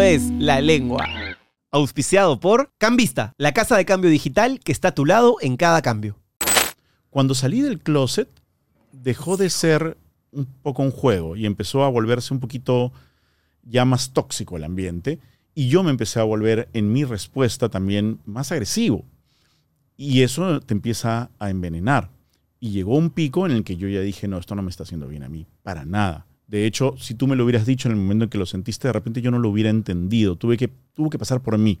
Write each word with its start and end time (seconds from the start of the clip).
Es 0.00 0.30
La 0.38 0.60
Lengua. 0.60 1.06
Auspiciado 1.70 2.40
por 2.40 2.72
Cambista, 2.78 3.32
la 3.38 3.52
casa 3.52 3.76
de 3.76 3.84
cambio 3.84 4.10
digital 4.10 4.60
que 4.60 4.72
está 4.72 4.88
a 4.88 4.94
tu 4.94 5.04
lado 5.04 5.36
en 5.40 5.56
cada 5.56 5.82
cambio. 5.82 6.18
Cuando 7.10 7.34
salí 7.34 7.60
del 7.60 7.78
closet, 7.78 8.28
dejó 8.92 9.36
de 9.36 9.50
ser 9.50 9.96
un 10.32 10.46
poco 10.46 10.82
un 10.82 10.90
juego 10.90 11.36
y 11.36 11.46
empezó 11.46 11.84
a 11.84 11.88
volverse 11.88 12.34
un 12.34 12.40
poquito 12.40 12.92
ya 13.62 13.84
más 13.84 14.12
tóxico 14.12 14.56
el 14.56 14.64
ambiente. 14.64 15.20
Y 15.54 15.68
yo 15.68 15.82
me 15.82 15.90
empecé 15.90 16.18
a 16.18 16.24
volver 16.24 16.68
en 16.72 16.92
mi 16.92 17.04
respuesta 17.04 17.68
también 17.68 18.20
más 18.24 18.52
agresivo. 18.52 19.04
Y 19.96 20.22
eso 20.22 20.60
te 20.60 20.74
empieza 20.74 21.30
a 21.38 21.50
envenenar. 21.50 22.10
Y 22.58 22.70
llegó 22.70 22.96
un 22.96 23.10
pico 23.10 23.46
en 23.46 23.52
el 23.52 23.64
que 23.64 23.76
yo 23.76 23.88
ya 23.88 24.00
dije, 24.00 24.28
no, 24.28 24.38
esto 24.38 24.54
no 24.54 24.62
me 24.62 24.70
está 24.70 24.82
haciendo 24.82 25.08
bien 25.08 25.22
a 25.22 25.28
mí, 25.28 25.46
para 25.62 25.84
nada. 25.84 26.26
De 26.46 26.66
hecho, 26.66 26.94
si 26.98 27.14
tú 27.14 27.26
me 27.26 27.36
lo 27.36 27.44
hubieras 27.44 27.66
dicho 27.66 27.88
en 27.88 27.94
el 27.94 28.00
momento 28.00 28.24
en 28.24 28.30
que 28.30 28.38
lo 28.38 28.46
sentiste, 28.46 28.88
de 28.88 28.92
repente 28.92 29.22
yo 29.22 29.30
no 29.30 29.38
lo 29.38 29.48
hubiera 29.48 29.70
entendido. 29.70 30.36
Tuve 30.36 30.56
que, 30.56 30.68
tuvo 30.94 31.10
que 31.10 31.18
pasar 31.18 31.40
por 31.40 31.56
mí. 31.58 31.80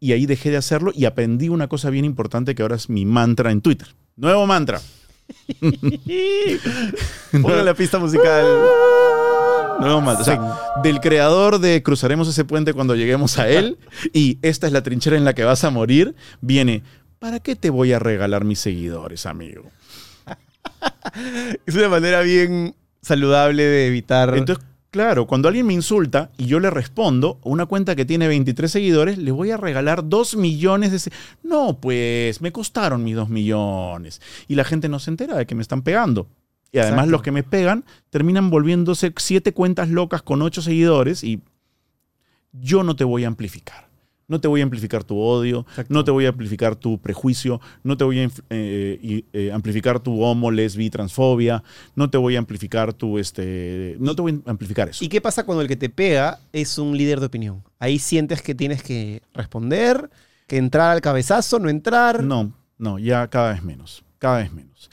Y 0.00 0.12
ahí 0.12 0.26
dejé 0.26 0.50
de 0.50 0.56
hacerlo 0.56 0.92
y 0.94 1.04
aprendí 1.04 1.48
una 1.48 1.68
cosa 1.68 1.90
bien 1.90 2.04
importante 2.04 2.54
que 2.54 2.62
ahora 2.62 2.76
es 2.76 2.88
mi 2.88 3.04
mantra 3.04 3.50
en 3.50 3.60
Twitter. 3.60 3.88
Nuevo 4.16 4.46
mantra. 4.46 4.80
Ponle 7.42 7.64
la 7.64 7.74
pista 7.74 7.98
musical. 7.98 8.44
Nuevo 9.80 10.00
mantra. 10.00 10.22
O 10.22 10.24
sea, 10.24 10.82
del 10.82 11.00
creador 11.00 11.58
de 11.58 11.82
Cruzaremos 11.82 12.28
ese 12.28 12.44
puente 12.44 12.72
cuando 12.72 12.94
lleguemos 12.94 13.38
a 13.38 13.48
él 13.48 13.78
y 14.12 14.38
esta 14.42 14.66
es 14.66 14.72
la 14.72 14.82
trinchera 14.82 15.16
en 15.16 15.24
la 15.24 15.34
que 15.34 15.44
vas 15.44 15.64
a 15.64 15.70
morir, 15.70 16.14
viene, 16.40 16.82
¿para 17.18 17.40
qué 17.40 17.56
te 17.56 17.70
voy 17.70 17.92
a 17.92 17.98
regalar 17.98 18.44
mis 18.44 18.60
seguidores, 18.60 19.26
amigo? 19.26 19.70
es 21.66 21.74
una 21.74 21.88
manera 21.88 22.20
bien 22.20 22.74
saludable 23.06 23.62
de 23.62 23.86
evitar. 23.86 24.36
Entonces, 24.36 24.64
claro, 24.90 25.26
cuando 25.28 25.46
alguien 25.46 25.66
me 25.66 25.74
insulta 25.74 26.32
y 26.36 26.46
yo 26.46 26.58
le 26.58 26.70
respondo, 26.70 27.38
una 27.44 27.66
cuenta 27.66 27.94
que 27.94 28.04
tiene 28.04 28.26
23 28.26 28.68
seguidores, 28.70 29.16
le 29.16 29.30
voy 29.30 29.52
a 29.52 29.56
regalar 29.56 30.08
2 30.08 30.36
millones 30.36 30.90
de... 30.90 31.12
No, 31.44 31.78
pues 31.80 32.40
me 32.40 32.50
costaron 32.50 33.04
mis 33.04 33.14
2 33.14 33.28
millones. 33.28 34.20
Y 34.48 34.56
la 34.56 34.64
gente 34.64 34.88
no 34.88 34.98
se 34.98 35.10
entera 35.10 35.36
de 35.36 35.46
que 35.46 35.54
me 35.54 35.62
están 35.62 35.82
pegando. 35.82 36.26
Y 36.72 36.78
además 36.78 37.04
Exacto. 37.04 37.12
los 37.12 37.22
que 37.22 37.30
me 37.30 37.44
pegan 37.44 37.84
terminan 38.10 38.50
volviéndose 38.50 39.12
siete 39.18 39.54
cuentas 39.54 39.88
locas 39.88 40.22
con 40.22 40.42
8 40.42 40.60
seguidores 40.60 41.22
y 41.22 41.40
yo 42.52 42.82
no 42.82 42.96
te 42.96 43.04
voy 43.04 43.22
a 43.22 43.28
amplificar. 43.28 43.85
No 44.28 44.40
te 44.40 44.48
voy 44.48 44.60
a 44.60 44.64
amplificar 44.64 45.04
tu 45.04 45.18
odio, 45.18 45.60
Exacto. 45.68 45.94
no 45.94 46.02
te 46.02 46.10
voy 46.10 46.26
a 46.26 46.30
amplificar 46.30 46.74
tu 46.74 46.98
prejuicio, 46.98 47.60
no 47.84 47.96
te 47.96 48.02
voy 48.02 48.18
a 48.18 48.28
eh, 48.50 49.22
eh, 49.32 49.52
amplificar 49.52 50.00
tu 50.00 50.20
homo, 50.20 50.50
lesbi, 50.50 50.90
transfobia, 50.90 51.62
no 51.94 52.10
te 52.10 52.18
voy 52.18 52.34
a 52.34 52.40
amplificar 52.40 52.92
tu, 52.92 53.18
este, 53.18 53.96
no 54.00 54.16
te 54.16 54.22
voy 54.22 54.42
a 54.44 54.50
amplificar 54.50 54.88
eso. 54.88 55.04
¿Y 55.04 55.08
qué 55.08 55.20
pasa 55.20 55.44
cuando 55.44 55.62
el 55.62 55.68
que 55.68 55.76
te 55.76 55.88
pega 55.88 56.40
es 56.52 56.76
un 56.78 56.96
líder 56.96 57.20
de 57.20 57.26
opinión? 57.26 57.62
Ahí 57.78 58.00
sientes 58.00 58.42
que 58.42 58.54
tienes 58.56 58.82
que 58.82 59.22
responder, 59.32 60.10
que 60.48 60.56
entrar 60.56 60.90
al 60.90 61.00
cabezazo, 61.00 61.60
no 61.60 61.68
entrar. 61.68 62.24
No, 62.24 62.52
no, 62.78 62.98
ya 62.98 63.28
cada 63.28 63.52
vez 63.52 63.62
menos, 63.62 64.02
cada 64.18 64.38
vez 64.38 64.52
menos. 64.52 64.90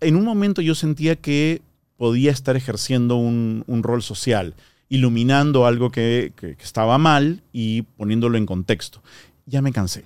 En 0.00 0.14
un 0.14 0.24
momento 0.24 0.62
yo 0.62 0.76
sentía 0.76 1.16
que 1.16 1.62
podía 1.96 2.30
estar 2.30 2.54
ejerciendo 2.56 3.16
un, 3.16 3.64
un 3.66 3.82
rol 3.82 4.02
social, 4.04 4.54
iluminando 4.88 5.66
algo 5.66 5.90
que, 5.90 6.32
que- 6.36 6.56
que 6.56 6.64
estaba 6.64 6.98
mal 6.98 7.42
y 7.52 7.82
poniéndolo 7.82 8.38
en 8.38 8.46
contexto. 8.46 9.02
Ya 9.46 9.62
me 9.62 9.72
cansé. 9.72 10.04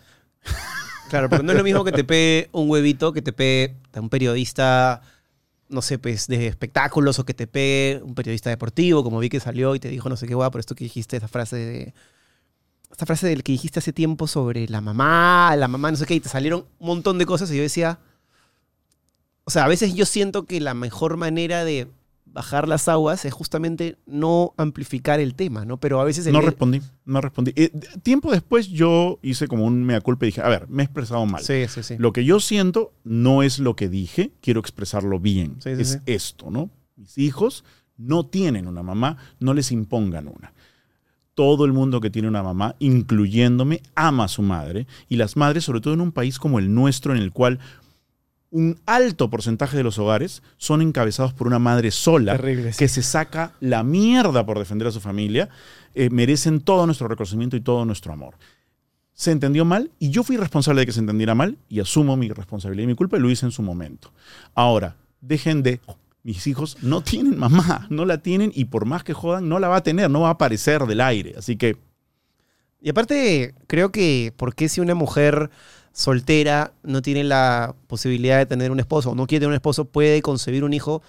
Claro, 1.09 1.29
pero 1.29 1.43
no 1.43 1.53
es 1.53 1.59
lo 1.59 1.65
mismo 1.65 1.85
que 1.85 1.93
te 1.93 2.05
pegue 2.05 2.49
un 2.53 2.71
huevito, 2.71 3.13
que 3.13 3.21
te 3.23 3.33
pegue 3.33 3.77
un 3.97 4.09
periodista, 4.09 5.03
no 5.69 5.83
sé, 5.83 5.99
pues, 5.99 6.27
de 6.27 6.47
espectáculos, 6.47 7.19
o 7.19 7.25
que 7.27 7.35
te 7.35 7.47
pegue 7.47 8.01
un 8.03 8.15
periodista 8.15 8.49
deportivo, 8.51 9.05
como 9.05 9.19
vi 9.19 9.29
que 9.29 9.39
salió 9.41 9.75
y 9.75 9.81
te 9.81 9.89
dijo 9.89 10.09
no 10.09 10.17
sé 10.17 10.27
qué 10.27 10.35
guay, 10.35 10.51
por 10.51 10.61
esto 10.61 10.75
que 10.75 10.85
dijiste, 10.85 11.17
esa 11.19 11.29
frase 11.29 11.57
de. 11.57 11.95
Esta 12.91 13.07
frase 13.07 13.27
del 13.27 13.43
que 13.43 13.53
dijiste 13.53 13.79
hace 13.79 13.93
tiempo 13.93 14.27
sobre 14.27 14.69
la 14.69 14.81
mamá, 14.81 15.55
la 15.57 15.67
mamá, 15.69 15.91
no 15.91 15.97
sé 15.97 16.07
qué, 16.07 16.15
y 16.15 16.21
te 16.21 16.29
salieron 16.29 16.67
un 16.79 16.87
montón 16.87 17.19
de 17.19 17.27
cosas 17.27 17.51
y 17.51 17.57
yo 17.57 17.63
decía. 17.63 17.99
O 19.45 19.51
sea, 19.51 19.65
a 19.65 19.69
veces 19.69 19.95
yo 19.95 20.07
siento 20.07 20.45
que 20.45 20.61
la 20.61 20.73
mejor 20.75 21.17
manera 21.17 21.65
de 21.65 21.89
bajar 22.33 22.69
las 22.69 22.89
aguas 22.89 23.25
es 23.25 23.33
justamente 23.33 23.99
no 24.07 24.55
amplificar 24.57 25.21
el 25.21 25.35
tema, 25.35 25.65
¿no? 25.65 25.79
Pero 25.79 26.01
a 26.01 26.05
veces 26.05 26.27
el 26.27 26.33
No 26.33 26.41
respondí, 26.41 26.81
no 27.05 27.21
respondí. 27.21 27.53
Eh, 27.57 27.71
tiempo 28.03 28.31
después 28.31 28.69
yo 28.69 29.19
hice 29.23 29.49
como 29.49 29.65
un 29.65 29.85
mea 29.85 30.01
culpa 30.01 30.25
y 30.25 30.29
dije, 30.29 30.41
a 30.41 30.49
ver, 30.49 30.69
me 30.69 30.83
he 30.83 30.85
expresado 30.85 31.25
mal. 31.27 31.43
Sí, 31.43 31.67
sí, 31.69 31.83
sí. 31.83 31.97
Lo 31.99 32.13
que 32.13 32.25
yo 32.25 32.41
siento 32.41 32.93
no 33.05 33.43
es 33.43 33.59
lo 33.59 33.77
que 33.77 33.89
dije, 33.89 34.33
quiero 34.41 34.61
expresarlo 34.61 35.21
bien. 35.21 35.57
Sí, 35.61 35.75
sí, 35.77 35.83
es 35.83 35.91
sí. 35.91 35.99
esto, 36.07 36.51
¿no? 36.51 36.71
Mis 36.97 37.19
hijos 37.19 37.65
no 37.97 38.27
tienen 38.27 38.67
una 38.67 38.83
mamá, 38.83 39.17
no 39.39 39.55
les 39.55 39.73
impongan 39.73 40.29
una. 40.29 40.53
Todo 41.35 41.65
el 41.65 41.73
mundo 41.73 42.01
que 42.01 42.11
tiene 42.11 42.29
una 42.29 42.43
mamá, 42.43 42.77
incluyéndome, 42.79 43.83
ama 43.95 44.25
a 44.25 44.29
su 44.29 44.43
madre. 44.43 44.87
Y 45.09 45.17
las 45.17 45.37
madres, 45.37 45.65
sobre 45.65 45.81
todo 45.81 45.95
en 45.95 46.03
un 46.03 46.13
país 46.13 46.39
como 46.39 46.59
el 46.59 46.75
nuestro, 46.75 47.15
en 47.15 47.23
el 47.23 47.33
cual 47.33 47.59
un 48.53 48.79
alto 48.85 49.31
porcentaje 49.31 49.79
de 49.79 49.83
los 49.83 49.99
hogares 49.99 50.43
son 50.59 50.83
encabezados 50.83 51.33
por 51.33 51.47
una 51.47 51.59
madre 51.59 51.91
sola 51.91 52.37
Terrible, 52.37 52.73
sí. 52.73 52.79
que 52.79 52.89
se 52.89 53.03
saca 53.03 53.55
la 53.61 53.83
mierda 53.83 54.45
por 54.45 54.59
defender 54.59 54.87
a 54.87 54.93
su 54.93 55.01
familia, 55.01 55.49
eh, 55.95 56.11
merecen 56.11 56.61
todo 56.61 56.85
nuestro 56.85 57.09
reconocimiento 57.09 57.57
y 57.57 57.63
todo 57.63 57.85
nuestro 57.87 58.13
amor. 58.13 58.37
Se 59.15 59.31
entendió 59.31 59.65
mal 59.65 59.91
y 59.99 60.11
yo 60.11 60.23
fui 60.23 60.37
responsable 60.37 60.83
de 60.83 60.87
que 60.87 60.93
se 60.93 61.01
entendiera 61.01 61.35
mal 61.35 61.57
y 61.71 61.81
asumo 61.81 62.17
mi 62.17 62.29
responsabilidad 62.29 62.85
y 62.85 62.89
mi 62.89 62.95
culpa 62.95 63.17
y 63.17 63.21
lo 63.21 63.31
hice 63.31 63.47
en 63.47 63.53
su 63.53 63.63
momento. 63.63 64.13
Ahora, 64.55 64.97
dejen 65.21 65.63
de... 65.63 65.81
Mis 66.25 66.47
hijos 66.47 66.77
no 66.83 67.01
tienen 67.01 67.37
mamá, 67.37 67.89
no 67.91 68.05
la 68.05 68.19
tienen 68.19 68.53
y 68.55 68.67
por 68.67 68.85
más 68.85 69.03
que 69.03 69.13
jodan, 69.13 69.49
no 69.49 69.59
la 69.59 69.67
va 69.67 69.79
a 69.79 69.83
tener, 69.83 70.09
no 70.09 70.21
va 70.21 70.29
a 70.29 70.33
aparecer 70.33 70.87
del 70.87 71.01
aire. 71.01 71.35
Así 71.37 71.57
que 71.57 71.77
Y 72.81 72.91
aparte, 72.91 73.57
creo 73.67 73.91
que, 73.91 74.33
¿por 74.37 74.55
qué 74.55 74.69
si 74.69 74.81
una 74.81 74.95
mujer 74.95 75.51
soltera 75.93 76.73
no 76.83 77.03
tiene 77.03 77.25
la 77.25 77.75
posibilidad 77.87 78.39
de 78.39 78.47
tener 78.47 78.71
un 78.71 78.81
esposo 78.81 79.11
o 79.11 79.15
no 79.15 79.27
quiere 79.27 79.41
tener 79.41 79.51
un 79.51 79.55
esposo, 79.57 79.85
puede 79.85 80.23
concebir 80.23 80.65
un 80.65 80.73
hijo? 80.73 81.03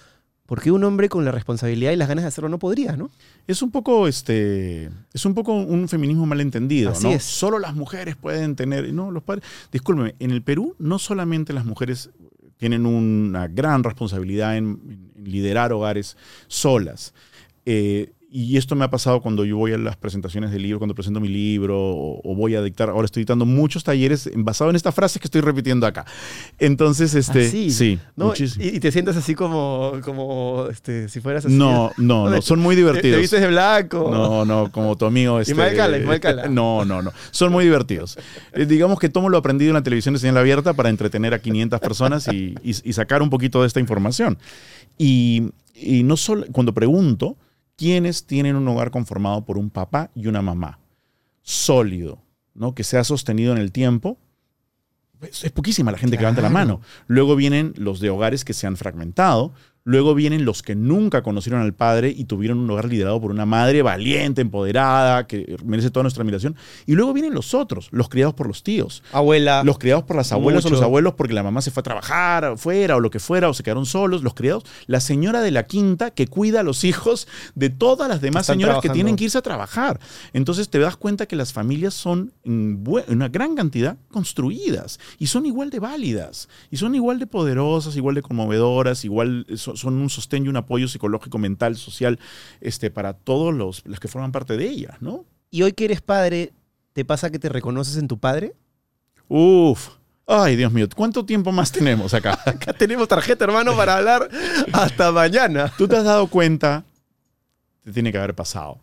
¿Por 0.46 0.60
qué 0.60 0.70
un 0.70 0.84
hombre 0.84 1.08
con 1.08 1.24
la 1.24 1.30
responsabilidad 1.30 1.92
y 1.92 1.96
las 1.96 2.06
ganas 2.06 2.24
de 2.24 2.28
hacerlo 2.28 2.50
no 2.50 2.58
podría, 2.58 2.96
no? 2.98 3.10
es 3.46 3.62
un 3.62 3.70
poco 3.70 4.06
este 4.06 4.90
es 5.14 5.24
un 5.24 5.32
poco 5.32 5.54
un 5.54 5.88
feminismo 5.88 6.26
malentendido, 6.26 6.90
Así 6.90 7.04
¿no? 7.04 7.12
es. 7.12 7.22
Solo 7.24 7.58
las 7.58 7.74
mujeres 7.74 8.14
pueden 8.16 8.54
tener, 8.54 8.92
no, 8.92 9.10
los 9.10 9.22
padres. 9.22 9.42
Discúlpeme, 9.72 10.14
en 10.18 10.30
el 10.32 10.42
Perú 10.42 10.76
no 10.78 10.98
solamente 10.98 11.54
las 11.54 11.64
mujeres 11.64 12.10
tienen 12.58 12.84
una 12.84 13.48
gran 13.48 13.82
responsabilidad 13.84 14.56
en, 14.58 14.80
en- 14.86 15.10
en 15.16 15.24
liderar 15.32 15.72
hogares 15.72 16.16
solas. 16.46 17.14
Eh, 17.64 18.12
y 18.36 18.56
esto 18.56 18.74
me 18.74 18.84
ha 18.84 18.90
pasado 18.90 19.20
cuando 19.20 19.44
yo 19.44 19.56
voy 19.56 19.72
a 19.74 19.78
las 19.78 19.96
presentaciones 19.96 20.50
del 20.50 20.62
libro, 20.62 20.80
cuando 20.80 20.92
presento 20.96 21.20
mi 21.20 21.28
libro, 21.28 21.78
o, 21.80 22.20
o 22.24 22.34
voy 22.34 22.56
a 22.56 22.62
dictar. 22.62 22.88
Ahora 22.90 23.04
estoy 23.04 23.20
dictando 23.20 23.46
muchos 23.46 23.84
talleres 23.84 24.28
basados 24.34 24.72
en 24.72 24.76
estas 24.76 24.92
frases 24.92 25.20
que 25.20 25.28
estoy 25.28 25.40
repitiendo 25.40 25.86
acá. 25.86 26.04
Entonces, 26.58 27.14
este, 27.14 27.46
Ah, 27.46 27.48
sí. 27.48 27.70
sí, 27.70 27.98
¿No? 28.16 28.26
muchísimo. 28.26 28.64
Y, 28.64 28.68
y 28.76 28.80
te 28.80 28.90
sientas 28.90 29.16
así 29.16 29.36
como, 29.36 29.92
como 30.04 30.66
este, 30.68 31.08
si 31.08 31.20
fueras 31.20 31.46
así. 31.46 31.54
No, 31.54 31.92
no, 31.96 32.28
no, 32.28 32.42
son 32.42 32.58
muy 32.58 32.74
Te, 32.74 32.80
te 32.82 32.86
divertidos. 32.88 33.20
vistes 33.20 33.40
de 33.40 33.46
blanco. 33.46 34.08
No, 34.10 34.44
no, 34.44 34.72
como 34.72 34.96
tu 34.96 35.04
amigo. 35.06 35.38
Este, 35.40 35.54
Cala, 35.54 35.96
Ismael 35.98 36.18
Cala. 36.20 36.48
No, 36.48 36.84
no, 36.84 37.02
no. 37.02 37.12
Son 37.30 37.52
muy 37.52 37.62
divertidos. 37.64 38.18
Eh, 38.52 38.66
digamos 38.66 38.98
que 38.98 39.08
tomo 39.08 39.28
lo 39.28 39.38
aprendido 39.38 39.70
en 39.70 39.74
la 39.74 39.82
televisión 39.84 40.12
de 40.12 40.18
señal 40.18 40.38
abierta 40.38 40.72
para 40.74 40.88
entretener 40.90 41.34
a 41.34 41.38
500 41.38 41.78
personas 41.78 42.26
y, 42.26 42.56
y- 42.64 42.74
y 42.82 42.92
sacar 42.94 43.22
un 43.22 43.30
poquito 43.30 43.60
de 43.60 43.68
esta 43.68 43.78
información. 43.78 44.38
Y, 44.98 45.50
y 45.76 46.02
no 46.02 46.16
solo, 46.16 46.46
cuando 46.50 46.74
pregunto, 46.74 47.36
¿quiénes 47.76 48.26
tienen 48.26 48.56
un 48.56 48.66
hogar 48.68 48.90
conformado 48.90 49.44
por 49.44 49.58
un 49.58 49.70
papá 49.70 50.10
y 50.14 50.26
una 50.26 50.42
mamá? 50.42 50.78
Sólido, 51.42 52.22
¿no? 52.54 52.74
Que 52.74 52.84
se 52.84 52.98
ha 52.98 53.04
sostenido 53.04 53.52
en 53.52 53.58
el 53.58 53.72
tiempo. 53.72 54.18
Es, 55.20 55.44
es 55.44 55.52
poquísima 55.52 55.92
la 55.92 55.98
gente 55.98 56.16
que 56.16 56.22
levanta 56.22 56.42
la 56.42 56.50
mano. 56.50 56.80
Luego 57.06 57.36
vienen 57.36 57.74
los 57.76 58.00
de 58.00 58.10
hogares 58.10 58.44
que 58.44 58.52
se 58.52 58.66
han 58.66 58.76
fragmentado. 58.76 59.52
Luego 59.86 60.14
vienen 60.14 60.46
los 60.46 60.62
que 60.62 60.74
nunca 60.74 61.22
conocieron 61.22 61.60
al 61.60 61.74
padre 61.74 62.12
y 62.16 62.24
tuvieron 62.24 62.58
un 62.58 62.70
hogar 62.70 62.86
liderado 62.86 63.20
por 63.20 63.30
una 63.30 63.44
madre 63.44 63.82
valiente, 63.82 64.40
empoderada, 64.40 65.26
que 65.26 65.56
merece 65.62 65.90
toda 65.90 66.04
nuestra 66.04 66.22
admiración. 66.22 66.56
Y 66.86 66.94
luego 66.94 67.12
vienen 67.12 67.34
los 67.34 67.52
otros, 67.52 67.88
los 67.90 68.08
criados 68.08 68.32
por 68.32 68.46
los 68.46 68.62
tíos, 68.62 69.02
Abuela. 69.12 69.62
los 69.62 69.78
criados 69.78 70.04
por 70.04 70.16
las 70.16 70.32
abuelas 70.32 70.64
o 70.64 70.70
los 70.70 70.80
abuelos 70.80 71.12
porque 71.14 71.34
la 71.34 71.42
mamá 71.42 71.60
se 71.60 71.70
fue 71.70 71.82
a 71.82 71.84
trabajar 71.84 72.46
afuera 72.46 72.96
o 72.96 73.00
lo 73.00 73.10
que 73.10 73.20
fuera 73.20 73.50
o 73.50 73.52
se 73.52 73.62
quedaron 73.62 73.84
solos, 73.84 74.22
los 74.22 74.32
criados, 74.32 74.64
la 74.86 75.00
señora 75.00 75.42
de 75.42 75.50
la 75.50 75.64
quinta 75.64 76.12
que 76.12 76.28
cuida 76.28 76.60
a 76.60 76.62
los 76.62 76.84
hijos 76.84 77.28
de 77.54 77.68
todas 77.68 78.08
las 78.08 78.22
demás 78.22 78.44
Están 78.44 78.56
señoras 78.56 78.80
que 78.80 78.88
tienen 78.88 79.16
que 79.16 79.24
irse 79.24 79.36
a 79.36 79.42
trabajar. 79.42 80.00
Entonces 80.32 80.70
te 80.70 80.78
das 80.78 80.96
cuenta 80.96 81.26
que 81.26 81.36
las 81.36 81.52
familias 81.52 81.92
son 81.92 82.32
en 82.44 82.82
una 83.08 83.28
gran 83.28 83.54
cantidad 83.54 83.98
construidas 84.10 84.98
y 85.18 85.26
son 85.26 85.44
igual 85.44 85.68
de 85.68 85.78
válidas 85.78 86.48
y 86.70 86.78
son 86.78 86.94
igual 86.94 87.18
de 87.18 87.26
poderosas, 87.26 87.96
igual 87.96 88.14
de 88.14 88.22
conmovedoras, 88.22 89.04
igual 89.04 89.44
eh, 89.50 89.58
son, 89.58 89.73
son 89.74 89.94
un 89.94 90.10
sostén 90.10 90.44
y 90.44 90.48
un 90.48 90.56
apoyo 90.56 90.88
psicológico, 90.88 91.38
mental, 91.38 91.76
social 91.76 92.18
este, 92.60 92.90
para 92.90 93.14
todos 93.14 93.54
los, 93.54 93.84
los 93.86 94.00
que 94.00 94.08
forman 94.08 94.32
parte 94.32 94.56
de 94.56 94.68
ellas, 94.68 95.00
¿no? 95.00 95.24
Y 95.50 95.62
hoy 95.62 95.72
que 95.72 95.84
eres 95.84 96.00
padre, 96.00 96.52
¿te 96.92 97.04
pasa 97.04 97.30
que 97.30 97.38
te 97.38 97.48
reconoces 97.48 97.96
en 97.96 98.08
tu 98.08 98.18
padre? 98.18 98.54
Uf. 99.28 99.90
Ay, 100.26 100.56
Dios 100.56 100.72
mío, 100.72 100.88
¿cuánto 100.94 101.26
tiempo 101.26 101.52
más 101.52 101.70
tenemos 101.70 102.14
acá? 102.14 102.38
Acá 102.46 102.72
tenemos 102.72 103.06
tarjeta, 103.08 103.44
hermano, 103.44 103.76
para 103.76 103.98
hablar 103.98 104.28
hasta 104.72 105.12
mañana. 105.12 105.72
Tú 105.76 105.86
te 105.86 105.96
has 105.96 106.04
dado 106.04 106.28
cuenta, 106.28 106.84
te 107.82 107.92
tiene 107.92 108.10
que 108.10 108.18
haber 108.18 108.34
pasado, 108.34 108.80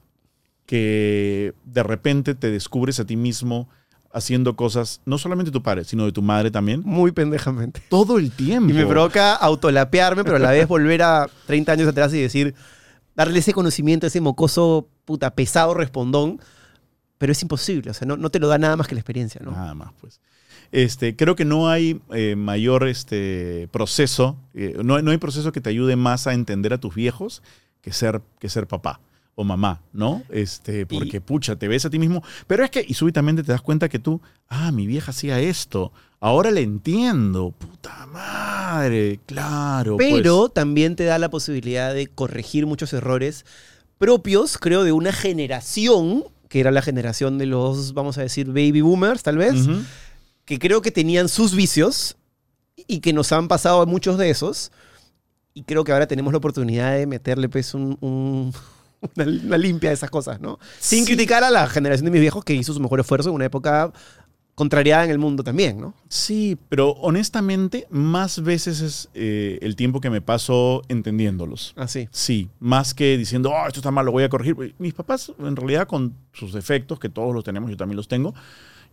que 0.67 1.53
de 1.65 1.83
repente 1.83 2.35
te 2.35 2.51
descubres 2.51 2.99
a 2.99 3.05
ti 3.05 3.17
mismo 3.17 3.69
haciendo 4.13 4.55
cosas, 4.55 5.01
no 5.05 5.17
solamente 5.17 5.49
de 5.49 5.53
tu 5.53 5.63
padre, 5.63 5.83
sino 5.83 6.05
de 6.05 6.11
tu 6.11 6.21
madre 6.21 6.51
también, 6.51 6.81
Muy 6.85 7.11
pendejamente. 7.11 7.81
todo 7.89 8.17
el 8.17 8.31
tiempo. 8.31 8.69
Y 8.69 8.73
me 8.73 8.85
provoca 8.85 9.35
autolapearme, 9.35 10.23
pero 10.23 10.37
a 10.37 10.39
la 10.39 10.51
vez 10.51 10.67
volver 10.67 11.01
a 11.01 11.29
30 11.47 11.71
años 11.71 11.87
atrás 11.87 12.13
y 12.13 12.21
decir, 12.21 12.53
darle 13.15 13.39
ese 13.39 13.53
conocimiento 13.53 14.05
a 14.05 14.09
ese 14.09 14.21
mocoso 14.21 14.87
puta 15.05 15.33
pesado 15.33 15.73
respondón, 15.73 16.39
pero 17.17 17.31
es 17.31 17.41
imposible, 17.41 17.91
o 17.91 17.93
sea, 17.93 18.07
no, 18.07 18.17
no 18.17 18.29
te 18.29 18.39
lo 18.39 18.47
da 18.47 18.57
nada 18.57 18.75
más 18.75 18.87
que 18.87 18.95
la 18.95 19.01
experiencia, 19.01 19.41
¿no? 19.43 19.51
Nada 19.51 19.73
más, 19.73 19.91
pues. 19.99 20.19
Este, 20.71 21.15
creo 21.17 21.35
que 21.35 21.43
no 21.43 21.69
hay 21.69 22.01
eh, 22.13 22.35
mayor 22.37 22.87
este, 22.87 23.67
proceso, 23.71 24.37
eh, 24.53 24.75
no, 24.83 25.01
no 25.01 25.11
hay 25.11 25.17
proceso 25.17 25.51
que 25.51 25.59
te 25.59 25.69
ayude 25.69 25.97
más 25.97 26.27
a 26.27 26.33
entender 26.33 26.73
a 26.73 26.79
tus 26.79 26.95
viejos 26.95 27.43
que 27.81 27.91
ser, 27.91 28.21
que 28.39 28.47
ser 28.47 28.67
papá 28.67 29.01
o 29.41 29.43
mamá, 29.43 29.81
¿no? 29.93 30.23
Este, 30.29 30.85
porque, 30.85 31.19
pucha, 31.21 31.55
te 31.55 31.67
ves 31.67 31.85
a 31.85 31.89
ti 31.89 31.99
mismo. 31.99 32.23
Pero 32.47 32.63
es 32.63 32.69
que, 32.71 32.85
y 32.87 32.93
súbitamente 32.93 33.43
te 33.43 33.51
das 33.51 33.61
cuenta 33.61 33.89
que 33.89 33.99
tú, 33.99 34.21
ah, 34.47 34.71
mi 34.71 34.87
vieja 34.87 35.11
hacía 35.11 35.39
esto, 35.39 35.91
ahora 36.19 36.51
le 36.51 36.61
entiendo, 36.61 37.51
puta 37.57 38.05
madre, 38.07 39.19
claro. 39.25 39.97
Pero 39.97 40.39
pues. 40.41 40.53
también 40.53 40.95
te 40.95 41.03
da 41.05 41.17
la 41.19 41.29
posibilidad 41.29 41.93
de 41.93 42.07
corregir 42.07 42.65
muchos 42.65 42.93
errores 42.93 43.45
propios, 43.97 44.57
creo, 44.57 44.83
de 44.83 44.91
una 44.91 45.11
generación, 45.11 46.23
que 46.49 46.59
era 46.59 46.71
la 46.71 46.81
generación 46.81 47.37
de 47.37 47.45
los, 47.45 47.93
vamos 47.93 48.17
a 48.17 48.21
decir, 48.21 48.47
baby 48.47 48.81
boomers, 48.81 49.23
tal 49.23 49.37
vez, 49.37 49.55
que 50.45 50.59
creo 50.59 50.81
que 50.81 50.91
tenían 50.91 51.29
sus 51.29 51.55
vicios 51.55 52.17
y 52.87 52.99
que 52.99 53.13
nos 53.13 53.31
han 53.31 53.47
pasado 53.47 53.81
a 53.81 53.85
muchos 53.85 54.17
de 54.17 54.29
esos. 54.29 54.71
Y 55.53 55.63
creo 55.63 55.83
que 55.83 55.91
ahora 55.91 56.07
tenemos 56.07 56.31
la 56.33 56.37
oportunidad 56.37 56.95
de 56.95 57.05
meterle 57.05 57.49
pues 57.49 57.73
un, 57.73 57.97
un- 58.01 58.53
una, 59.15 59.25
una 59.25 59.57
limpia 59.57 59.89
de 59.89 59.95
esas 59.95 60.09
cosas, 60.09 60.39
¿no? 60.41 60.59
Sin 60.79 61.05
Sí. 61.05 61.05
criticar 61.15 61.43
a 61.43 61.49
la 61.49 61.67
generación 61.67 62.05
de 62.05 62.11
mis 62.11 62.21
viejos 62.21 62.43
que 62.43 62.53
hizo 62.53 62.73
su 62.73 62.79
mejor 62.79 62.99
esfuerzo 62.99 63.29
en 63.29 63.35
una 63.35 63.45
época 63.45 63.91
contrariada 64.53 65.05
en 65.05 65.11
el 65.11 65.17
mundo 65.17 65.43
también, 65.43 65.79
¿no? 65.79 65.95
Sí, 66.09 66.57
pero 66.69 66.91
honestamente, 66.91 67.87
más 67.89 68.43
veces 68.43 68.81
es 68.81 69.09
eh, 69.15 69.57
el 69.61 69.75
tiempo 69.75 70.01
que 70.01 70.09
me 70.09 70.21
paso 70.21 70.83
entendiéndolos. 70.87 71.73
Así. 71.77 72.09
Sí, 72.11 72.49
más 72.59 72.93
que 72.93 73.17
diciendo, 73.17 73.49
oh, 73.51 73.67
esto 73.67 73.79
está 73.79 73.89
mal, 73.91 74.05
lo 74.05 74.11
voy 74.11 74.23
a 74.23 74.29
corregir. 74.29 74.75
Mis 74.77 74.93
papás, 74.93 75.31
en 75.39 75.55
realidad, 75.55 75.87
con 75.87 76.13
sus 76.33 76.53
defectos, 76.53 76.99
que 76.99 77.09
todos 77.09 77.33
los 77.33 77.43
tenemos, 77.43 77.71
yo 77.71 77.77
también 77.77 77.95
los 77.95 78.07
tengo, 78.07 78.35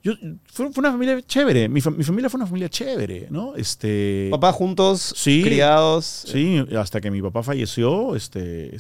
yo, 0.02 0.12
fue, 0.46 0.72
fue 0.72 0.80
una 0.80 0.92
familia 0.92 1.20
chévere. 1.22 1.68
Mi, 1.68 1.80
fa- 1.80 1.90
mi 1.90 2.04
familia 2.04 2.30
fue 2.30 2.38
una 2.38 2.46
familia 2.46 2.68
chévere, 2.68 3.28
¿no? 3.30 3.54
Este, 3.56 4.28
Papás 4.30 4.54
juntos, 4.54 5.12
Sí. 5.16 5.42
criados. 5.42 6.04
Sí, 6.26 6.64
hasta 6.76 7.00
que 7.00 7.10
mi 7.10 7.20
papá 7.22 7.42
falleció, 7.42 8.14
este, 8.16 8.76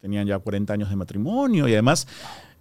tenían 0.00 0.26
ya 0.26 0.38
40 0.38 0.72
años 0.72 0.90
de 0.90 0.96
matrimonio 0.96 1.68
y 1.68 1.72
además 1.72 2.06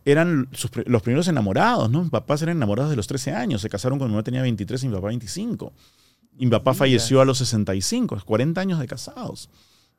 eran 0.06 0.50
sus 0.52 0.70
los 0.86 1.02
primeros 1.02 1.28
enamorados, 1.30 1.90
¿no? 1.90 2.02
Mis 2.02 2.12
papás 2.12 2.42
eran 2.42 2.58
enamorados 2.58 2.90
de 2.92 2.98
los 2.98 3.08
13 3.08 3.32
años, 3.32 3.62
se 3.62 3.70
casaron 3.70 3.98
cuando 4.00 4.10
mi 4.12 4.16
mamá 4.16 4.24
tenía 4.24 4.42
23 4.42 4.84
y 4.84 4.88
mi 4.90 4.94
papá 4.96 5.08
25. 5.08 5.72
Y 6.38 6.46
mi 6.46 6.52
papá 6.52 6.72
Mira. 6.72 6.80
falleció 6.80 7.22
a 7.22 7.26
los 7.26 7.38
65, 7.38 8.18
40 8.26 8.60
años 8.60 8.80
de 8.80 8.88
casados, 8.88 9.50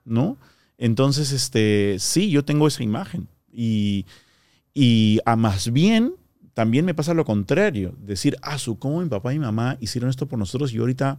¿no? 0.05 0.37
Entonces, 0.77 1.31
este, 1.33 1.97
sí, 2.01 2.29
yo 2.31 2.45
tengo 2.45 2.67
esa 2.67 2.83
imagen. 2.83 3.29
Y, 3.53 4.05
y 4.75 5.21
a 5.25 5.37
más 5.37 5.73
bien, 5.73 6.15
también 6.55 6.85
me 6.85 6.95
pasa 6.95 7.15
lo 7.15 7.25
contrario. 7.25 7.95
Decir, 7.99 8.37
ah, 8.43 8.59
su, 8.59 8.79
cómo 8.79 9.01
mi 9.01 9.09
papá 9.09 9.35
y 9.35 9.39
mi 9.39 9.45
mamá 9.45 9.77
hicieron 9.81 10.09
esto 10.09 10.27
por 10.27 10.39
nosotros 10.39 10.73
y 10.73 10.77
yo 10.77 10.83
ahorita 10.83 11.19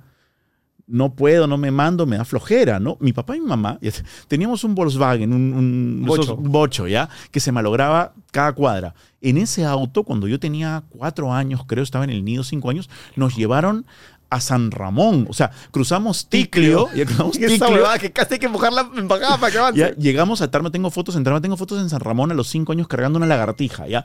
no 0.88 1.16
puedo, 1.16 1.48
no 1.48 1.58
me 1.58 1.72
mando, 1.72 2.06
me 2.06 2.18
da 2.18 2.26
flojera, 2.26 2.80
¿no? 2.80 2.98
Mi 3.00 3.12
papá 3.12 3.36
y 3.36 3.40
mi 3.40 3.48
mamá, 3.48 3.80
teníamos 4.28 4.64
un 4.64 4.76
Volkswagen, 4.76 5.34
un, 5.34 5.54
un 5.54 6.52
Bocho. 6.52 6.88
¿ya? 6.88 7.10
Que 7.32 7.40
se 7.40 7.52
malograba 7.52 8.14
cada 8.32 8.54
cuadra. 8.54 8.94
En 9.22 9.38
ese 9.38 9.66
auto, 9.66 10.04
cuando 10.04 10.28
yo 10.28 10.40
tenía 10.40 10.84
cuatro 10.90 11.34
años, 11.34 11.66
creo, 11.66 11.84
estaba 11.84 12.04
en 12.04 12.12
el 12.12 12.24
nido 12.24 12.44
cinco 12.44 12.70
años, 12.70 12.90
nos 13.16 13.36
llevaron 13.36 13.86
a 14.30 14.40
San 14.40 14.72
Ramón. 14.72 15.28
O 15.30 15.34
sea, 15.34 15.52
cruzamos 15.72 16.30
Ticlio, 16.30 16.90
ya 16.94 17.06
cruzamos 17.06 17.38
Ticlio, 17.38 17.86
que 18.00 18.12
casi 18.12 18.36
hay 18.36 18.40
que 18.40 18.50
mojar 18.50 18.74
la 18.74 18.90
embajada 18.96 19.38
para 19.38 19.52
que 19.52 19.58
avance. 19.58 19.80
ya 19.80 19.96
llegamos 19.96 20.42
a 20.42 20.52
Tarma, 20.52 20.72
tengo 20.72 20.90
fotos 20.92 21.16
en 21.16 21.24
Tarma, 21.24 21.42
tengo 21.42 21.58
fotos 21.58 21.82
en 21.82 21.90
San 21.90 22.00
Ramón 22.00 22.32
a 22.32 22.36
los 22.36 22.48
cinco 22.48 22.72
años 22.72 22.88
cargando 22.88 23.18
una 23.18 23.26
lagartija, 23.26 23.88
¿ya? 23.88 24.04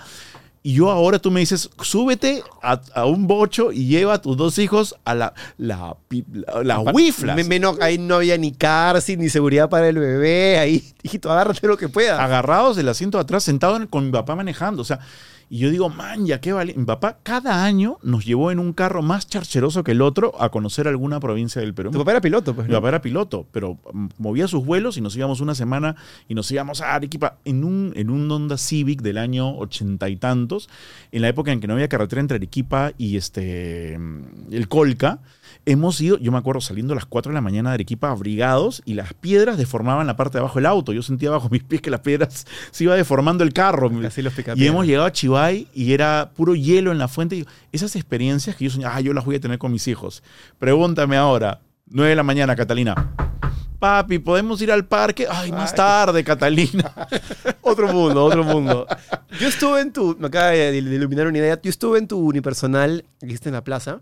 Y 0.63 0.75
yo 0.75 0.91
ahora 0.91 1.19
tú 1.19 1.31
me 1.31 1.41
dices, 1.41 1.71
súbete 1.81 2.43
a, 2.63 2.81
a 2.95 3.07
un 3.07 3.27
bocho 3.27 3.73
y 3.73 3.87
lleva 3.87 4.15
a 4.15 4.21
tus 4.21 4.37
dos 4.37 4.59
hijos 4.59 4.95
a 5.07 5.15
la, 5.15 5.33
la, 5.57 5.97
la, 6.35 6.63
la 6.63 6.81
Wiflas. 6.81 7.35
Me- 7.35 7.45
menos- 7.45 7.79
ahí 7.81 7.97
no 7.97 8.17
había 8.17 8.37
ni 8.37 8.53
cárcel, 8.53 9.19
ni 9.19 9.31
seguridad 9.31 9.71
para 9.71 9.89
el 9.89 9.99
bebé. 9.99 10.59
Ahí, 10.59 10.85
hijito, 11.03 11.33
agárrate 11.33 11.67
lo 11.67 11.79
que 11.79 11.89
puedas. 11.89 12.21
agarrados 12.21 12.77
del 12.77 12.89
asiento 12.91 13.17
de 13.17 13.23
atrás, 13.23 13.43
sentado 13.43 13.77
en- 13.77 13.87
con 13.87 14.05
mi 14.05 14.13
papá 14.13 14.37
manejando. 14.37 14.83
O 14.83 14.85
sea, 14.85 14.99
y 15.53 15.59
yo 15.59 15.71
digo, 15.71 15.89
man, 15.89 16.27
ya 16.27 16.41
qué 16.41 16.53
vale. 16.53 16.75
Mi 16.77 16.85
papá 16.85 17.19
cada 17.25 17.65
año 17.65 17.99
nos 18.05 18.25
llevó 18.25 18.53
en 18.53 18.61
un 18.61 18.73
carro 18.73 19.03
más 19.03 19.27
charcheroso 19.27 19.83
que 19.83 19.91
el 19.91 20.01
otro 20.01 20.33
a 20.41 20.51
conocer 20.51 20.87
alguna 20.87 21.19
provincia 21.19 21.61
del 21.61 21.75
Perú. 21.75 21.91
Tu 21.91 21.99
papá 21.99 22.13
era 22.13 22.21
piloto, 22.21 22.55
pues. 22.55 22.69
Mi 22.69 22.75
papá 22.75 22.89
era 22.91 23.03
piloto, 23.03 23.49
pero 23.51 23.77
mm, 23.93 24.07
movía 24.19 24.47
sus 24.47 24.65
vuelos 24.65 24.97
y 24.97 25.01
nos 25.01 25.17
íbamos 25.17 25.41
una 25.41 25.57
semana 25.57 25.97
y 26.29 26.35
nos 26.35 26.49
íbamos 26.53 26.81
a 26.83 26.95
Arequipa 26.95 27.39
en 27.45 27.65
un, 27.65 27.93
en 27.97 28.11
un 28.11 28.31
Honda 28.31 28.57
Civic 28.57 29.03
del 29.03 29.19
año 29.19 29.57
ochenta 29.59 30.09
y 30.09 30.15
tantos, 30.15 30.71
en 31.11 31.23
la 31.23 31.29
época 31.29 31.51
en 31.51 31.59
que 31.59 31.67
no 31.67 31.75
había 31.75 31.89
carretera 31.89 32.21
entre 32.21 32.37
Arequipa 32.37 32.93
y 32.97 33.17
este, 33.17 33.99
mm, 33.99 34.53
el 34.53 34.69
Colca. 34.69 35.19
Hemos 35.67 36.01
ido, 36.01 36.19
yo 36.19 36.33
me 36.33 36.39
acuerdo 36.39 36.61
saliendo 36.61 36.95
a 36.95 36.97
las 36.97 37.05
4 37.05 37.31
de 37.31 37.35
la 37.35 37.41
mañana 37.41 37.71
de 37.71 37.75
Arequipa 37.75 38.11
abrigados 38.11 38.83
y 38.87 38.95
las 38.95 39.13
piedras 39.13 39.59
deformaban 39.59 40.07
la 40.07 40.17
parte 40.17 40.39
de 40.39 40.41
abajo 40.41 40.59
del 40.59 40.67
auto. 40.67 40.93
Yo 40.93 41.03
sentía 41.03 41.31
bajo 41.31 41.49
mis 41.51 41.63
pies 41.63 41.83
que 41.83 41.91
las 41.91 42.01
piedras 42.01 42.47
se 42.71 42.85
iba 42.85 42.95
deformando 42.95 43.45
el 43.45 43.53
carro. 43.53 43.91
Así 44.07 44.23
los 44.23 44.33
Y 44.57 44.67
hemos 44.67 44.87
llegado 44.87 45.07
a 45.07 45.13
Chivay 45.13 45.69
y 45.75 45.93
era 45.93 46.31
puro 46.35 46.55
hielo 46.55 46.93
en 46.93 46.99
la 46.99 47.09
fuente. 47.09 47.37
Y 47.37 47.47
esas 47.73 47.95
experiencias 47.97 48.57
que 48.57 48.65
yo 48.65 48.71
soñaba, 48.71 48.97
ah, 48.97 49.01
yo 49.01 49.13
las 49.13 49.25
voy 49.25 49.37
a 49.37 49.41
tener 49.41 49.59
con 49.59 49.71
mis 49.73 49.87
hijos. 49.89 50.23
Pregúntame 50.59 51.17
ahora, 51.17 51.61
9 51.89 52.11
de 52.11 52.17
la 52.17 52.23
mañana, 52.23 52.57
Catalina. 52.57 52.95
Papi, 53.79 54.19
¿podemos 54.19 54.61
ir 54.61 54.71
al 54.71 54.85
parque? 54.85 55.27
Ay, 55.31 55.53
más 55.53 55.71
Ay. 55.73 55.77
tarde, 55.77 56.23
Catalina. 56.23 56.93
Otro 57.63 57.91
mundo, 57.93 58.25
otro 58.25 58.45
mundo. 58.45 58.87
Yo 59.39 59.49
estuve 59.49 59.81
en 59.81 59.93
tu. 59.93 60.17
Me 60.19 60.27
acaba 60.27 60.49
de, 60.49 60.73
de 60.73 60.79
iluminar 60.79 61.27
una 61.27 61.39
idea. 61.39 61.59
Yo 61.63 61.71
estuve 61.71 61.99
en 61.99 62.07
tu 62.09 62.19
unipersonal, 62.19 63.05
que 63.21 63.27
hiciste 63.27 63.49
en 63.49 63.55
la 63.55 63.65
plaza. 63.65 64.01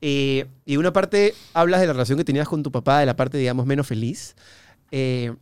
Eh, 0.00 0.46
y 0.64 0.76
una 0.76 0.92
parte 0.92 1.34
hablas 1.52 1.80
de 1.80 1.86
la 1.86 1.92
relación 1.92 2.18
que 2.18 2.24
tenías 2.24 2.48
con 2.48 2.62
tu 2.62 2.72
papá, 2.72 3.00
de 3.00 3.06
la 3.06 3.16
parte, 3.16 3.38
digamos, 3.38 3.66
menos 3.66 3.86
feliz. 3.86 4.34
Eh, 4.90 5.34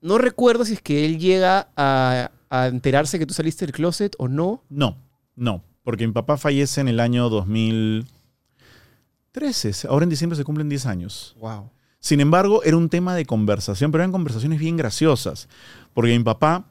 no 0.00 0.18
recuerdo 0.18 0.64
si 0.64 0.74
es 0.74 0.82
que 0.82 1.04
él 1.04 1.18
llega 1.18 1.68
a, 1.76 2.30
a 2.50 2.66
enterarse 2.66 3.18
que 3.18 3.26
tú 3.26 3.34
saliste 3.34 3.66
del 3.66 3.74
closet 3.74 4.14
o 4.18 4.28
no. 4.28 4.62
No, 4.68 4.96
no, 5.36 5.64
porque 5.82 6.06
mi 6.06 6.12
papá 6.12 6.36
fallece 6.36 6.80
en 6.80 6.88
el 6.88 7.00
año 7.00 7.28
2013. 7.28 9.88
Ahora 9.88 10.04
en 10.04 10.10
diciembre 10.10 10.36
se 10.36 10.44
cumplen 10.44 10.68
10 10.68 10.86
años. 10.86 11.36
Wow. 11.38 11.70
Sin 12.00 12.20
embargo, 12.20 12.62
era 12.64 12.78
un 12.78 12.88
tema 12.88 13.14
de 13.14 13.26
conversación, 13.26 13.92
pero 13.92 14.02
eran 14.02 14.12
conversaciones 14.12 14.58
bien 14.58 14.76
graciosas, 14.76 15.48
porque 15.92 16.16
mi 16.16 16.24
papá 16.24 16.64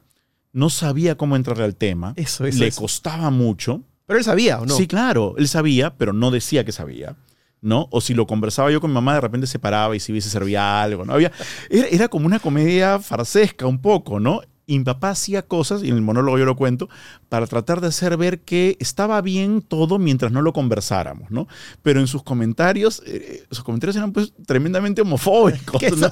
no 0.52 0.70
sabía 0.70 1.16
cómo 1.16 1.36
entrarle 1.36 1.64
al 1.64 1.76
tema. 1.76 2.14
Eso, 2.16 2.44
eso. 2.44 2.58
le 2.58 2.66
eso. 2.66 2.80
costaba 2.80 3.30
mucho. 3.30 3.84
Pero 4.10 4.18
él 4.18 4.24
sabía, 4.24 4.58
¿o 4.58 4.66
no? 4.66 4.74
Sí, 4.74 4.88
claro, 4.88 5.36
él 5.38 5.46
sabía, 5.46 5.94
pero 5.96 6.12
no 6.12 6.32
decía 6.32 6.64
que 6.64 6.72
sabía. 6.72 7.14
¿No? 7.60 7.86
O 7.92 8.00
si 8.00 8.12
lo 8.12 8.26
conversaba 8.26 8.72
yo 8.72 8.80
con 8.80 8.90
mi 8.90 8.94
mamá, 8.94 9.14
de 9.14 9.20
repente 9.20 9.46
se 9.46 9.60
paraba 9.60 9.94
y 9.94 10.00
si 10.00 10.10
hubiese 10.10 10.28
servía 10.28 10.82
algo, 10.82 11.04
¿no? 11.04 11.12
Había, 11.12 11.30
era, 11.68 11.86
era 11.86 12.08
como 12.08 12.26
una 12.26 12.40
comedia 12.40 12.98
farsesca 12.98 13.68
un 13.68 13.80
poco, 13.80 14.18
¿no? 14.18 14.40
Y 14.66 14.80
mi 14.80 14.84
papá 14.84 15.10
hacía 15.10 15.42
cosas, 15.42 15.84
y 15.84 15.90
en 15.90 15.94
el 15.94 16.02
monólogo 16.02 16.38
yo 16.38 16.44
lo 16.44 16.56
cuento, 16.56 16.88
para 17.28 17.46
tratar 17.46 17.80
de 17.80 17.86
hacer 17.86 18.16
ver 18.16 18.40
que 18.40 18.76
estaba 18.80 19.20
bien 19.20 19.62
todo 19.62 20.00
mientras 20.00 20.32
no 20.32 20.42
lo 20.42 20.52
conversáramos, 20.52 21.30
¿no? 21.30 21.46
Pero 21.82 22.00
en 22.00 22.08
sus 22.08 22.24
comentarios, 22.24 23.04
eh, 23.06 23.44
sus 23.52 23.62
comentarios 23.62 23.94
eran 23.94 24.10
pues 24.10 24.32
tremendamente 24.44 25.02
homofóbicos, 25.02 25.80
eso, 25.84 26.10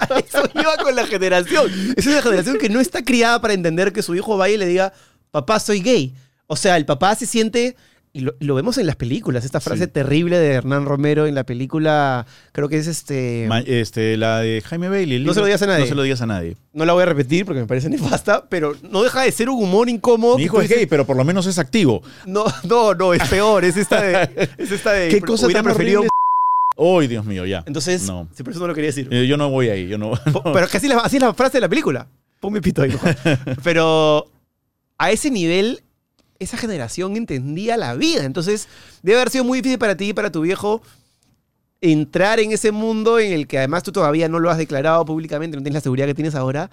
iba 0.55 0.77
con 0.85 0.95
la 0.95 1.05
generación. 1.05 1.69
Es 1.97 2.07
una 2.07 2.23
generación 2.23 2.59
que 2.59 2.69
no 2.69 2.79
está 2.79 3.03
criada 3.03 3.41
para 3.41 3.55
entender 3.55 3.93
que 3.93 4.05
su 4.05 4.15
hijo 4.15 4.37
vaya 4.37 4.55
y 4.55 4.59
le 4.59 4.67
diga, 4.67 4.93
papá, 5.33 5.59
soy 5.59 5.81
gay. 5.81 6.15
O 6.49 6.57
sea, 6.57 6.77
el 6.77 6.85
papá 6.87 7.15
se 7.15 7.27
siente, 7.27 7.77
y 8.15 8.21
lo, 8.23 8.55
vemos 8.55 8.79
en 8.79 8.87
las 8.87 8.97
películas, 8.97 9.45
esta 9.45 9.61
frase 9.61 9.85
Sí. 9.85 9.91
terrible 9.91 10.39
de 10.39 10.53
Hernán 10.55 10.87
Romero 10.87 11.27
en 11.27 11.35
la 11.35 11.45
película, 11.45 12.27
creo 12.53 12.69
que 12.71 12.79
es 12.79 12.87
este... 12.87 13.45
Ma- 13.49 13.61
este, 13.61 14.17
la 14.17 14.39
de 14.41 14.63
Jaime 14.67 14.89
Bailey. 14.89 15.23
No 15.23 15.35
se 15.35 15.41
lo 15.41 15.47
digas 15.47 15.61
a 15.63 15.67
nadie. 15.67 15.81
No 15.83 15.87
se 15.87 15.95
lo 15.95 16.03
digas 16.03 16.23
a 16.23 16.27
nadie. 16.27 16.57
No 16.73 16.85
la 16.87 16.95
voy 16.95 17.03
a 17.03 17.07
repetir 17.07 17.45
porque 17.45 17.61
me 17.61 17.67
parece 17.67 17.91
nefasta, 17.91 18.49
pero 18.49 18.75
no 18.91 19.03
deja 19.03 19.21
de 19.23 19.31
ser 19.31 19.51
un 19.51 19.63
humor 19.63 19.89
incómodo. 19.91 20.39
Mi 20.39 20.45
hijo 20.45 20.61
es 20.63 20.71
gay, 20.71 20.87
pero 20.87 21.07
por 21.07 21.17
lo 21.19 21.25
menos 21.25 21.47
es 21.47 21.59
activo. 21.59 22.03
No, 22.27 22.45
no, 22.65 22.95
no, 22.95 23.13
es 23.13 23.29
peor. 23.29 23.65
Es 23.65 23.77
esta 23.77 24.01
de... 24.03 24.49
Es 24.57 24.73
esta 24.73 24.93
de 24.93 25.09
¿Qué 25.11 25.21
cosa 25.21 25.45
hubiera 25.47 25.59
tan 25.63 25.67
preferido... 25.73 26.01
horrible? 26.01 26.09
¡Ay, 27.03 27.09
Dios 27.09 27.25
mío, 27.27 27.45
ya! 27.45 27.63
Entonces, 27.67 28.07
No. 28.07 28.27
sí, 28.35 28.43
por 28.43 28.53
eso 28.53 28.61
no 28.61 28.69
lo 28.69 28.75
quería 28.75 28.89
decir. 28.89 29.07
Eh, 29.11 29.27
Yo 29.27 29.37
no 29.37 29.51
voy 29.51 29.69
ahí, 29.69 29.87
yo 29.89 29.99
no. 29.99 30.13
Pero 30.45 30.61
es 30.65 30.71
que 30.71 30.77
así, 30.79 30.87
es 30.87 30.95
la- 30.95 31.01
así 31.03 31.17
es 31.17 31.23
la 31.23 31.35
frase 31.35 31.59
de 31.59 31.61
la 31.63 31.69
película. 31.69 32.09
Pon 32.41 32.53
mi 32.53 32.61
pito 32.61 32.83
ahí. 32.83 32.91
mejor. 32.91 33.15
Pero 33.65 34.31
a 34.97 35.11
ese 35.11 35.31
nivel, 35.31 35.83
esa 36.39 36.57
generación 36.57 37.17
entendía 37.17 37.77
la 37.77 37.95
vida. 37.95 38.25
Entonces, 38.25 38.69
debe 39.03 39.19
haber 39.19 39.31
sido 39.31 39.45
muy 39.45 39.59
difícil 39.59 39.79
para 39.79 39.97
ti 39.97 40.11
y 40.11 40.13
para 40.13 40.31
tu 40.31 40.43
viejo 40.43 40.83
entrar 41.81 42.41
en 42.41 42.53
ese 42.53 42.73
mundo 42.73 43.19
en 43.19 43.33
el 43.33 43.47
que 43.47 43.59
además 43.59 43.83
tú 43.83 43.93
todavía 43.93 44.29
no 44.29 44.41
lo 44.41 44.51
has 44.51 44.59
declarado 44.59 45.05
públicamente, 45.05 45.57
no 45.57 45.63
tienes 45.63 45.75
la 45.75 45.81
seguridad 45.81 46.07
que 46.07 46.15
tienes 46.15 46.35
ahora, 46.35 46.71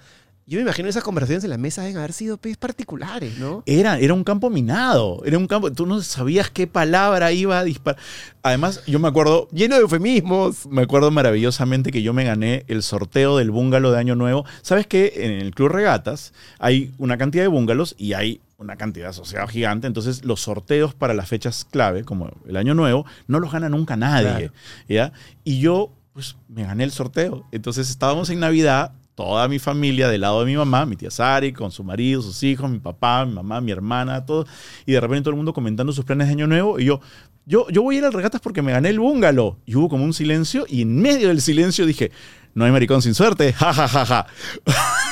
Yo 0.48 0.58
me 0.58 0.62
imagino 0.62 0.88
esas 0.88 1.02
conversaciones 1.02 1.42
en 1.42 1.50
la 1.50 1.58
mesa 1.58 1.82
deben 1.82 1.96
haber 1.96 2.12
sido 2.12 2.38
pues, 2.38 2.56
particulares, 2.56 3.36
¿no? 3.36 3.64
Era, 3.66 3.98
era 3.98 4.14
un 4.14 4.22
campo 4.22 4.48
minado. 4.48 5.20
Era 5.24 5.38
un 5.38 5.48
campo. 5.48 5.72
Tú 5.72 5.86
no 5.86 6.00
sabías 6.02 6.50
qué 6.50 6.68
palabra 6.68 7.32
iba 7.32 7.58
a 7.58 7.64
disparar. 7.64 8.00
Además, 8.44 8.80
yo 8.86 9.00
me 9.00 9.08
acuerdo. 9.08 9.48
Lleno 9.50 9.74
de 9.74 9.80
eufemismos. 9.80 10.66
Me 10.66 10.82
acuerdo 10.82 11.10
maravillosamente 11.10 11.90
que 11.90 12.00
yo 12.02 12.12
me 12.12 12.22
gané 12.22 12.64
el 12.68 12.84
sorteo 12.84 13.36
del 13.36 13.50
bungalow 13.50 13.90
de 13.90 13.98
Año 13.98 14.14
Nuevo. 14.14 14.44
¿Sabes 14.62 14.86
que 14.86 15.14
En 15.16 15.32
el 15.32 15.52
Club 15.52 15.70
Regatas 15.70 16.32
hay 16.60 16.94
una 16.98 17.18
cantidad 17.18 17.42
de 17.42 17.48
bungalows 17.48 17.96
y 17.98 18.12
hay 18.12 18.40
una 18.56 18.76
cantidad 18.76 19.08
asociada 19.08 19.48
gigante. 19.48 19.88
Entonces, 19.88 20.24
los 20.24 20.42
sorteos 20.42 20.94
para 20.94 21.12
las 21.12 21.28
fechas 21.28 21.66
clave, 21.68 22.04
como 22.04 22.30
el 22.46 22.56
Año 22.56 22.74
Nuevo, 22.74 23.04
no 23.26 23.40
los 23.40 23.50
gana 23.50 23.68
nunca 23.68 23.96
nadie. 23.96 24.28
Claro. 24.28 24.52
¿ya? 24.88 25.12
Y 25.42 25.58
yo, 25.58 25.90
pues, 26.12 26.36
me 26.48 26.62
gané 26.62 26.84
el 26.84 26.92
sorteo. 26.92 27.44
Entonces, 27.50 27.90
estábamos 27.90 28.30
en 28.30 28.38
Navidad, 28.38 28.92
toda 29.16 29.48
mi 29.48 29.58
familia 29.58 30.08
del 30.08 30.20
lado 30.20 30.40
de 30.40 30.46
mi 30.46 30.56
mamá, 30.56 30.84
mi 30.84 30.94
tía 30.94 31.10
Sari, 31.10 31.52
con 31.52 31.72
su 31.72 31.82
marido, 31.82 32.20
sus 32.20 32.42
hijos, 32.42 32.70
mi 32.70 32.78
papá, 32.78 33.24
mi 33.24 33.32
mamá, 33.32 33.62
mi 33.62 33.72
hermana, 33.72 34.24
todos. 34.24 34.46
Y 34.84 34.92
de 34.92 35.00
repente 35.00 35.22
todo 35.22 35.30
el 35.30 35.36
mundo 35.36 35.54
comentando 35.54 35.92
sus 35.92 36.04
planes 36.04 36.28
de 36.28 36.34
Año 36.34 36.46
Nuevo. 36.46 36.78
Y 36.78 36.84
yo, 36.84 37.00
yo, 37.46 37.66
yo 37.70 37.82
voy 37.82 37.96
a 37.96 37.98
ir 37.98 38.04
al 38.04 38.12
regatas 38.12 38.42
porque 38.42 38.60
me 38.60 38.72
gané 38.72 38.90
el 38.90 39.00
bungalow. 39.00 39.56
Y 39.64 39.74
hubo 39.74 39.88
como 39.88 40.04
un 40.04 40.12
silencio. 40.12 40.66
Y 40.68 40.82
en 40.82 41.00
medio 41.00 41.28
del 41.28 41.40
silencio 41.40 41.86
dije, 41.86 42.12
no 42.54 42.66
hay 42.66 42.70
maricón 42.70 43.00
sin 43.02 43.14
suerte. 43.14 43.52
Ja, 43.58 43.72
ja, 43.72 43.88
ja, 43.88 44.04
ja. 44.04 44.26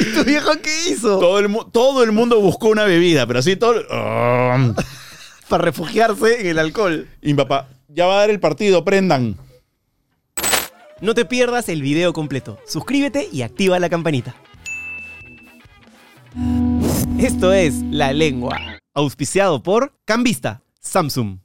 ¿Y 0.00 0.04
tu 0.14 0.24
viejo 0.24 0.50
qué 0.60 0.90
hizo? 0.90 1.20
Todo 1.20 1.38
el, 1.38 1.56
todo 1.72 2.02
el 2.02 2.10
mundo 2.10 2.40
buscó 2.40 2.68
una 2.68 2.82
bebida, 2.84 3.24
pero 3.24 3.38
así 3.38 3.54
todo. 3.54 3.80
¡Ah! 3.88 4.74
Para 5.48 5.62
refugiarse 5.64 6.40
en 6.40 6.48
el 6.48 6.58
alcohol. 6.58 7.06
Y 7.22 7.28
mi 7.28 7.34
papá, 7.34 7.68
ya 7.94 8.06
va 8.06 8.16
a 8.16 8.20
dar 8.20 8.30
el 8.30 8.40
partido, 8.40 8.84
prendan. 8.84 9.36
No 11.00 11.14
te 11.14 11.24
pierdas 11.24 11.68
el 11.68 11.82
video 11.82 12.12
completo. 12.12 12.58
Suscríbete 12.66 13.28
y 13.32 13.42
activa 13.42 13.78
la 13.78 13.88
campanita. 13.88 14.34
Esto 17.18 17.52
es 17.52 17.74
La 17.90 18.12
Lengua, 18.12 18.58
auspiciado 18.92 19.62
por 19.62 19.96
Cambista, 20.04 20.62
Samsung. 20.80 21.43